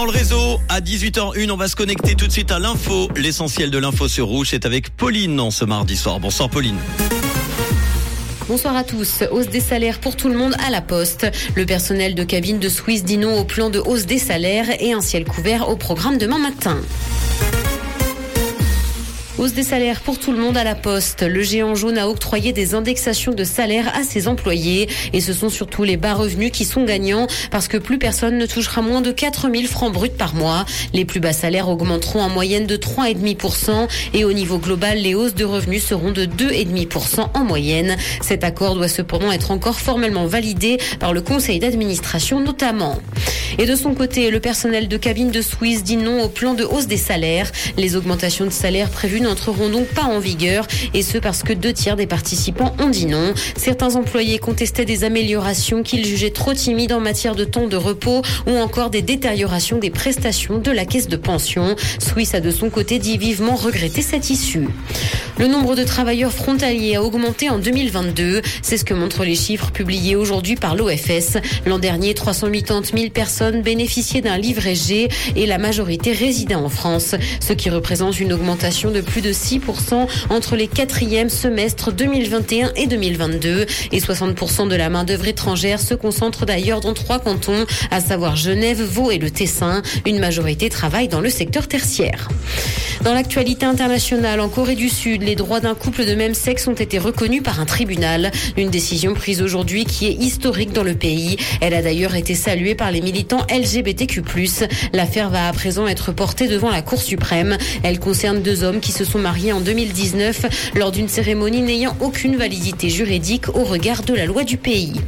dans 0.00 0.06
le 0.06 0.12
réseau. 0.12 0.58
À 0.70 0.80
18h01, 0.80 1.50
on 1.50 1.56
va 1.56 1.68
se 1.68 1.76
connecter 1.76 2.14
tout 2.14 2.26
de 2.26 2.32
suite 2.32 2.50
à 2.50 2.58
l'info. 2.58 3.10
L'essentiel 3.16 3.70
de 3.70 3.76
l'info 3.76 4.08
sur 4.08 4.28
Rouge, 4.28 4.48
c'est 4.50 4.64
avec 4.64 4.96
Pauline 4.96 5.38
en 5.38 5.50
ce 5.50 5.66
mardi 5.66 5.94
soir. 5.94 6.20
Bonsoir 6.20 6.48
Pauline. 6.48 6.78
Bonsoir 8.48 8.76
à 8.76 8.82
tous. 8.82 9.24
Hausse 9.30 9.48
des 9.48 9.60
salaires 9.60 10.00
pour 10.00 10.16
tout 10.16 10.28
le 10.28 10.36
monde 10.38 10.54
à 10.66 10.70
la 10.70 10.80
poste. 10.80 11.26
Le 11.54 11.66
personnel 11.66 12.14
de 12.14 12.24
cabine 12.24 12.58
de 12.58 12.70
Swiss 12.70 13.04
dit 13.04 13.18
non 13.18 13.38
au 13.38 13.44
plan 13.44 13.68
de 13.68 13.78
hausse 13.78 14.06
des 14.06 14.18
salaires 14.18 14.68
et 14.80 14.94
un 14.94 15.02
ciel 15.02 15.26
couvert 15.26 15.68
au 15.68 15.76
programme 15.76 16.16
demain 16.16 16.38
matin. 16.38 16.78
Hausse 19.40 19.54
des 19.54 19.62
salaires 19.62 20.02
pour 20.02 20.18
tout 20.18 20.32
le 20.32 20.38
monde 20.38 20.58
à 20.58 20.64
la 20.64 20.74
poste. 20.74 21.22
Le 21.22 21.40
géant 21.40 21.74
jaune 21.74 21.96
a 21.96 22.10
octroyé 22.10 22.52
des 22.52 22.74
indexations 22.74 23.32
de 23.32 23.42
salaire 23.42 23.90
à 23.96 24.02
ses 24.02 24.28
employés. 24.28 24.86
Et 25.14 25.22
ce 25.22 25.32
sont 25.32 25.48
surtout 25.48 25.82
les 25.82 25.96
bas 25.96 26.12
revenus 26.12 26.50
qui 26.52 26.66
sont 26.66 26.84
gagnants 26.84 27.26
parce 27.50 27.66
que 27.66 27.78
plus 27.78 27.96
personne 27.96 28.36
ne 28.36 28.44
touchera 28.44 28.82
moins 28.82 29.00
de 29.00 29.10
4000 29.10 29.66
francs 29.66 29.94
bruts 29.94 30.10
par 30.10 30.34
mois. 30.34 30.66
Les 30.92 31.06
plus 31.06 31.20
bas 31.20 31.32
salaires 31.32 31.70
augmenteront 31.70 32.20
en 32.20 32.28
moyenne 32.28 32.66
de 32.66 32.76
3,5% 32.76 33.88
et 34.12 34.26
au 34.26 34.34
niveau 34.34 34.58
global, 34.58 34.98
les 34.98 35.14
hausses 35.14 35.34
de 35.34 35.46
revenus 35.46 35.86
seront 35.86 36.12
de 36.12 36.26
2,5% 36.26 37.28
en 37.32 37.40
moyenne. 37.42 37.96
Cet 38.20 38.44
accord 38.44 38.74
doit 38.74 38.88
cependant 38.88 39.32
être 39.32 39.52
encore 39.52 39.80
formellement 39.80 40.26
validé 40.26 40.76
par 40.98 41.14
le 41.14 41.22
conseil 41.22 41.60
d'administration 41.60 42.40
notamment. 42.40 42.98
Et 43.58 43.66
de 43.66 43.74
son 43.74 43.94
côté, 43.94 44.30
le 44.30 44.40
personnel 44.40 44.88
de 44.88 44.96
cabine 44.96 45.30
de 45.30 45.42
Suisse 45.42 45.82
dit 45.82 45.96
non 45.96 46.22
au 46.22 46.28
plan 46.28 46.54
de 46.54 46.64
hausse 46.64 46.86
des 46.86 46.96
salaires. 46.96 47.50
Les 47.76 47.96
augmentations 47.96 48.44
de 48.44 48.50
salaire 48.50 48.90
prévues 48.90 49.20
n'entreront 49.20 49.68
donc 49.68 49.86
pas 49.88 50.04
en 50.04 50.18
vigueur 50.18 50.66
et 50.94 51.02
ce 51.02 51.18
parce 51.18 51.42
que 51.42 51.52
deux 51.52 51.72
tiers 51.72 51.96
des 51.96 52.06
participants 52.06 52.74
ont 52.78 52.88
dit 52.88 53.06
non. 53.06 53.34
Certains 53.56 53.96
employés 53.96 54.38
contestaient 54.38 54.84
des 54.84 55.04
améliorations 55.04 55.82
qu'ils 55.82 56.04
jugeaient 56.04 56.30
trop 56.30 56.54
timides 56.54 56.92
en 56.92 57.00
matière 57.00 57.34
de 57.34 57.44
temps 57.44 57.66
de 57.66 57.76
repos 57.76 58.22
ou 58.46 58.56
encore 58.56 58.90
des 58.90 59.02
détériorations 59.02 59.78
des 59.78 59.90
prestations 59.90 60.58
de 60.58 60.70
la 60.70 60.84
caisse 60.84 61.08
de 61.08 61.16
pension. 61.16 61.76
Suisse 61.98 62.34
a 62.34 62.40
de 62.40 62.50
son 62.50 62.70
côté 62.70 62.98
dit 62.98 63.18
vivement 63.18 63.56
regretter 63.56 64.02
cette 64.02 64.30
issue. 64.30 64.68
Le 65.38 65.46
nombre 65.46 65.74
de 65.74 65.84
travailleurs 65.84 66.32
frontaliers 66.32 66.96
a 66.96 67.02
augmenté 67.02 67.48
en 67.48 67.58
2022. 67.58 68.42
C'est 68.62 68.76
ce 68.76 68.84
que 68.84 68.94
montrent 68.94 69.24
les 69.24 69.34
chiffres 69.34 69.70
publiés 69.70 70.16
aujourd'hui 70.16 70.54
par 70.54 70.74
l'OFS. 70.76 71.38
L'an 71.66 71.78
dernier, 71.78 72.14
380 72.14 72.82
000 72.94 73.10
personnes 73.10 73.49
bénéficiaient 73.50 74.20
d'un 74.20 74.38
livret 74.38 74.74
G 74.74 75.08
et 75.36 75.46
la 75.46 75.58
majorité 75.58 76.12
résidait 76.12 76.54
en 76.54 76.68
France, 76.68 77.14
ce 77.40 77.52
qui 77.52 77.70
représente 77.70 78.20
une 78.20 78.32
augmentation 78.32 78.90
de 78.90 79.00
plus 79.00 79.20
de 79.20 79.32
6% 79.32 80.06
entre 80.30 80.56
les 80.56 80.68
quatrièmes 80.68 81.28
semestres 81.28 81.92
2021 81.92 82.72
et 82.76 82.86
2022. 82.86 83.66
Et 83.92 84.00
60% 84.00 84.68
de 84.68 84.76
la 84.76 84.88
main-d'œuvre 84.88 85.28
étrangère 85.28 85.80
se 85.80 85.94
concentre 85.94 86.46
d'ailleurs 86.46 86.80
dans 86.80 86.94
trois 86.94 87.18
cantons, 87.18 87.66
à 87.90 88.00
savoir 88.00 88.36
Genève, 88.36 88.82
Vaud 88.82 89.10
et 89.10 89.18
le 89.18 89.30
Tessin. 89.30 89.82
Une 90.06 90.18
majorité 90.18 90.68
travaille 90.68 91.08
dans 91.08 91.20
le 91.20 91.30
secteur 91.30 91.68
tertiaire. 91.68 92.28
Dans 93.02 93.14
l'actualité 93.14 93.64
internationale, 93.64 94.40
en 94.40 94.50
Corée 94.50 94.74
du 94.74 94.90
Sud, 94.90 95.22
les 95.22 95.34
droits 95.34 95.60
d'un 95.60 95.74
couple 95.74 96.04
de 96.04 96.14
même 96.14 96.34
sexe 96.34 96.68
ont 96.68 96.74
été 96.74 96.98
reconnus 96.98 97.42
par 97.42 97.58
un 97.58 97.64
tribunal. 97.64 98.30
Une 98.58 98.68
décision 98.68 99.14
prise 99.14 99.40
aujourd'hui 99.40 99.86
qui 99.86 100.06
est 100.06 100.12
historique 100.12 100.72
dans 100.74 100.82
le 100.82 100.94
pays. 100.94 101.38
Elle 101.62 101.72
a 101.72 101.80
d'ailleurs 101.80 102.14
été 102.14 102.34
saluée 102.34 102.74
par 102.74 102.90
les 102.90 103.00
militants 103.30 103.46
LGBTQ+. 103.54 104.22
L'affaire 104.92 105.30
va 105.30 105.48
à 105.48 105.52
présent 105.52 105.86
être 105.86 106.12
portée 106.12 106.48
devant 106.48 106.70
la 106.70 106.82
Cour 106.82 107.00
suprême. 107.00 107.56
Elle 107.82 107.98
concerne 107.98 108.42
deux 108.42 108.64
hommes 108.64 108.80
qui 108.80 108.92
se 108.92 109.04
sont 109.04 109.18
mariés 109.18 109.52
en 109.52 109.60
2019 109.60 110.72
lors 110.74 110.90
d'une 110.90 111.08
cérémonie 111.08 111.62
n'ayant 111.62 111.96
aucune 112.00 112.36
validité 112.36 112.88
juridique 112.88 113.48
au 113.54 113.64
regard 113.64 114.02
de 114.02 114.14
la 114.14 114.26
loi 114.26 114.44
du 114.44 114.56
pays. 114.56 115.00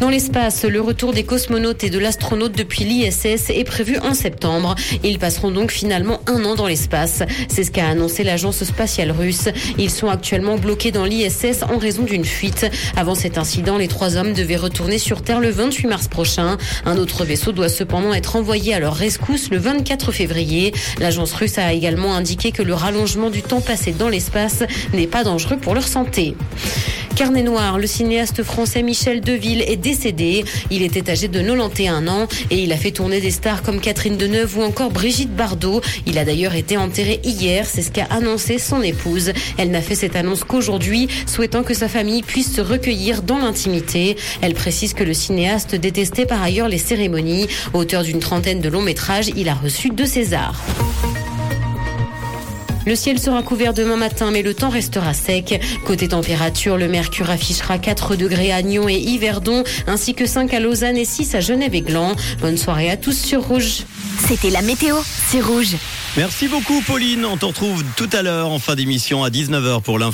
Dans 0.00 0.10
l'espace, 0.10 0.64
le 0.64 0.80
retour 0.82 1.14
des 1.14 1.24
cosmonautes 1.24 1.82
et 1.82 1.88
de 1.88 1.98
l'astronaute 1.98 2.52
depuis 2.52 2.84
l'ISS 2.84 3.48
est 3.48 3.64
prévu 3.64 3.96
en 3.98 4.12
septembre. 4.12 4.74
Ils 5.02 5.18
passeront 5.18 5.50
donc 5.50 5.70
finalement 5.70 6.20
un 6.26 6.44
an 6.44 6.54
dans 6.54 6.66
l'espace. 6.66 7.22
C'est 7.48 7.64
ce 7.64 7.70
qu'a 7.70 7.88
annoncé 7.88 8.22
l'agence 8.22 8.62
spatiale 8.64 9.10
russe. 9.10 9.48
Ils 9.78 9.90
sont 9.90 10.08
actuellement 10.08 10.58
bloqués 10.58 10.90
dans 10.90 11.04
l'ISS 11.06 11.62
en 11.62 11.78
raison 11.78 12.02
d'une 12.02 12.26
fuite. 12.26 12.66
Avant 12.94 13.14
cet 13.14 13.38
incident, 13.38 13.78
les 13.78 13.88
trois 13.88 14.18
hommes 14.18 14.34
devaient 14.34 14.56
retourner 14.56 14.98
sur 14.98 15.22
Terre 15.22 15.40
le 15.40 15.48
28 15.48 15.86
mars 15.86 16.08
prochain. 16.08 16.58
Un 16.84 16.98
autre 16.98 17.24
vaisseau 17.24 17.45
doit 17.52 17.68
cependant 17.68 18.14
être 18.14 18.36
envoyé 18.36 18.74
à 18.74 18.80
leur 18.80 18.94
rescousse 18.94 19.50
le 19.50 19.58
24 19.58 20.12
février. 20.12 20.72
L'agence 20.98 21.32
russe 21.32 21.58
a 21.58 21.72
également 21.72 22.14
indiqué 22.14 22.52
que 22.52 22.62
le 22.62 22.74
rallongement 22.74 23.30
du 23.30 23.42
temps 23.42 23.60
passé 23.60 23.92
dans 23.92 24.08
l'espace 24.08 24.62
n'est 24.92 25.06
pas 25.06 25.24
dangereux 25.24 25.56
pour 25.56 25.74
leur 25.74 25.86
santé. 25.86 26.34
Carnet 27.16 27.42
noir, 27.42 27.78
le 27.78 27.86
cinéaste 27.86 28.42
français 28.42 28.82
Michel 28.82 29.22
Deville 29.22 29.62
est 29.62 29.78
décédé. 29.78 30.44
Il 30.70 30.82
était 30.82 31.10
âgé 31.10 31.28
de 31.28 31.40
91 31.40 32.10
ans 32.10 32.28
et 32.50 32.58
il 32.58 32.70
a 32.72 32.76
fait 32.76 32.90
tourner 32.90 33.22
des 33.22 33.30
stars 33.30 33.62
comme 33.62 33.80
Catherine 33.80 34.18
Deneuve 34.18 34.58
ou 34.58 34.62
encore 34.62 34.90
Brigitte 34.90 35.34
Bardot. 35.34 35.80
Il 36.04 36.18
a 36.18 36.26
d'ailleurs 36.26 36.54
été 36.54 36.76
enterré 36.76 37.20
hier, 37.24 37.64
c'est 37.64 37.80
ce 37.80 37.90
qu'a 37.90 38.04
annoncé 38.04 38.58
son 38.58 38.82
épouse. 38.82 39.32
Elle 39.56 39.70
n'a 39.70 39.80
fait 39.80 39.94
cette 39.94 40.14
annonce 40.14 40.44
qu'aujourd'hui, 40.44 41.08
souhaitant 41.26 41.62
que 41.62 41.72
sa 41.72 41.88
famille 41.88 42.22
puisse 42.22 42.54
se 42.54 42.60
recueillir 42.60 43.22
dans 43.22 43.38
l'intimité. 43.38 44.18
Elle 44.42 44.52
précise 44.52 44.92
que 44.92 45.02
le 45.02 45.14
cinéaste 45.14 45.74
détestait 45.74 46.26
par 46.26 46.42
ailleurs 46.42 46.68
les 46.68 46.76
cérémonies. 46.76 47.46
Auteur 47.72 48.02
d'une 48.02 48.20
trentaine 48.20 48.60
de 48.60 48.68
longs 48.68 48.82
métrages, 48.82 49.30
il 49.34 49.48
a 49.48 49.54
reçu 49.54 49.88
deux 49.88 50.04
Césars. 50.04 50.62
Le 52.86 52.94
ciel 52.94 53.18
sera 53.18 53.42
couvert 53.42 53.74
demain 53.74 53.96
matin, 53.96 54.30
mais 54.30 54.42
le 54.42 54.54
temps 54.54 54.68
restera 54.68 55.12
sec. 55.12 55.60
Côté 55.84 56.06
température, 56.06 56.76
le 56.76 56.86
mercure 56.86 57.30
affichera 57.30 57.78
4 57.78 58.14
degrés 58.14 58.52
à 58.52 58.62
Nyon 58.62 58.88
et 58.88 58.94
Yverdon, 58.94 59.64
ainsi 59.88 60.14
que 60.14 60.24
5 60.24 60.54
à 60.54 60.60
Lausanne 60.60 60.96
et 60.96 61.04
6 61.04 61.34
à 61.34 61.40
Genève 61.40 61.74
et 61.74 61.80
Gland. 61.80 62.14
Bonne 62.40 62.56
soirée 62.56 62.88
à 62.88 62.96
tous 62.96 63.18
sur 63.18 63.42
Rouge. 63.42 63.82
C'était 64.28 64.50
la 64.50 64.62
météo, 64.62 64.94
c'est 65.02 65.40
Rouge. 65.40 65.74
Merci 66.16 66.46
beaucoup 66.46 66.80
Pauline. 66.80 67.24
On 67.24 67.36
te 67.36 67.44
retrouve 67.44 67.82
tout 67.96 68.08
à 68.12 68.22
l'heure 68.22 68.50
en 68.50 68.60
fin 68.60 68.76
d'émission 68.76 69.24
à 69.24 69.30
19h 69.30 69.82
pour 69.82 69.98
l'info. 69.98 70.04